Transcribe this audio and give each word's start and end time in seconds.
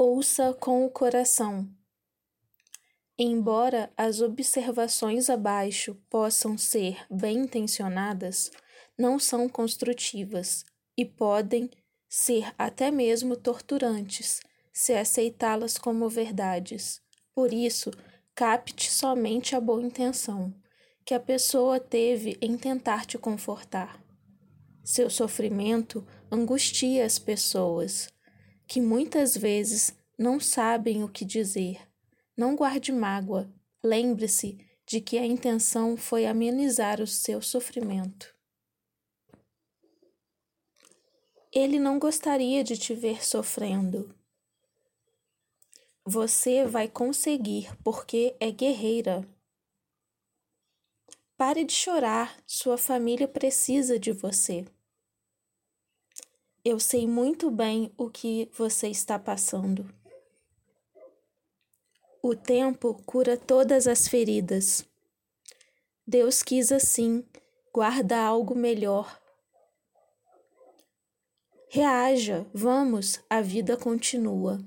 Ouça 0.00 0.54
com 0.54 0.86
o 0.86 0.90
coração. 0.90 1.68
Embora 3.18 3.92
as 3.96 4.20
observações 4.20 5.28
abaixo 5.28 5.96
possam 6.08 6.56
ser 6.56 7.04
bem 7.10 7.38
intencionadas, 7.38 8.52
não 8.96 9.18
são 9.18 9.48
construtivas 9.48 10.64
e 10.96 11.04
podem 11.04 11.68
ser 12.08 12.54
até 12.56 12.92
mesmo 12.92 13.36
torturantes 13.36 14.40
se 14.72 14.94
aceitá-las 14.94 15.76
como 15.76 16.08
verdades. 16.08 17.02
Por 17.34 17.52
isso, 17.52 17.90
capte 18.36 18.92
somente 18.92 19.56
a 19.56 19.60
boa 19.60 19.82
intenção 19.82 20.54
que 21.04 21.12
a 21.12 21.18
pessoa 21.18 21.80
teve 21.80 22.38
em 22.40 22.56
tentar 22.56 23.04
te 23.04 23.18
confortar. 23.18 24.00
Seu 24.84 25.10
sofrimento 25.10 26.06
angustia 26.30 27.04
as 27.04 27.18
pessoas 27.18 28.08
que 28.68 28.82
muitas 28.82 29.34
vezes 29.34 29.96
não 30.18 30.38
sabem 30.38 31.02
o 31.02 31.08
que 31.08 31.24
dizer. 31.24 31.80
Não 32.36 32.54
guarde 32.54 32.92
mágoa. 32.92 33.50
Lembre-se 33.82 34.58
de 34.86 35.00
que 35.00 35.16
a 35.16 35.24
intenção 35.24 35.96
foi 35.96 36.26
amenizar 36.26 37.00
o 37.00 37.06
seu 37.06 37.40
sofrimento. 37.40 38.36
Ele 41.50 41.78
não 41.78 41.98
gostaria 41.98 42.62
de 42.62 42.76
te 42.76 42.94
ver 42.94 43.24
sofrendo. 43.24 44.14
Você 46.04 46.66
vai 46.66 46.88
conseguir 46.88 47.74
porque 47.82 48.36
é 48.38 48.50
guerreira. 48.50 49.26
Pare 51.38 51.64
de 51.64 51.72
chorar, 51.72 52.36
sua 52.46 52.76
família 52.76 53.26
precisa 53.26 53.98
de 53.98 54.12
você. 54.12 54.66
Eu 56.70 56.78
sei 56.78 57.06
muito 57.06 57.50
bem 57.50 57.90
o 57.96 58.10
que 58.10 58.50
você 58.52 58.88
está 58.88 59.18
passando. 59.18 59.90
O 62.22 62.36
tempo 62.36 63.02
cura 63.06 63.38
todas 63.38 63.86
as 63.86 64.06
feridas. 64.06 64.84
Deus 66.06 66.42
quis 66.42 66.70
assim, 66.70 67.24
guarda 67.72 68.18
algo 68.18 68.54
melhor. 68.54 69.18
Reaja, 71.70 72.46
vamos, 72.52 73.18
a 73.30 73.40
vida 73.40 73.74
continua. 73.74 74.60